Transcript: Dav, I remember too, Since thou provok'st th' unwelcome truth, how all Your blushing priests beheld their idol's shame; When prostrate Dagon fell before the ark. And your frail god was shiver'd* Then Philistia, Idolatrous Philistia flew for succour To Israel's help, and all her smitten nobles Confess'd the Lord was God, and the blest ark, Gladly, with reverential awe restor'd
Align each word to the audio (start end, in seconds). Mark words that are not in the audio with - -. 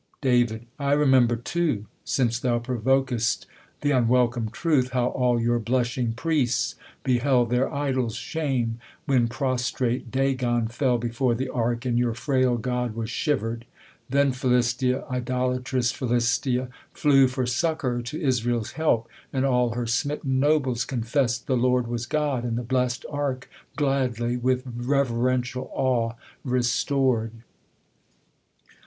Dav, 0.21 0.61
I 0.79 0.93
remember 0.93 1.35
too, 1.35 1.85
Since 2.05 2.39
thou 2.39 2.57
provok'st 2.57 3.45
th' 3.81 3.85
unwelcome 3.85 4.49
truth, 4.49 4.93
how 4.93 5.09
all 5.09 5.39
Your 5.39 5.59
blushing 5.59 6.13
priests 6.13 6.73
beheld 7.03 7.51
their 7.51 7.71
idol's 7.71 8.15
shame; 8.15 8.79
When 9.05 9.27
prostrate 9.27 10.09
Dagon 10.09 10.69
fell 10.69 10.97
before 10.97 11.35
the 11.35 11.49
ark. 11.49 11.85
And 11.85 11.99
your 11.99 12.15
frail 12.15 12.57
god 12.57 12.95
was 12.95 13.11
shiver'd* 13.11 13.65
Then 14.09 14.31
Philistia, 14.31 15.05
Idolatrous 15.07 15.91
Philistia 15.91 16.69
flew 16.91 17.27
for 17.27 17.45
succour 17.45 18.01
To 18.01 18.19
Israel's 18.19 18.71
help, 18.71 19.07
and 19.31 19.45
all 19.45 19.73
her 19.75 19.85
smitten 19.85 20.39
nobles 20.39 20.83
Confess'd 20.83 21.45
the 21.45 21.55
Lord 21.55 21.85
was 21.85 22.07
God, 22.07 22.43
and 22.43 22.57
the 22.57 22.63
blest 22.63 23.05
ark, 23.11 23.47
Gladly, 23.75 24.35
with 24.35 24.63
reverential 24.65 25.69
awe 25.75 26.13
restor'd 26.43 27.33